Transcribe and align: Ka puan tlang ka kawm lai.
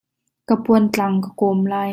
Ka 0.47 0.53
puan 0.63 0.85
tlang 0.93 1.15
ka 1.23 1.29
kawm 1.39 1.59
lai. 1.71 1.89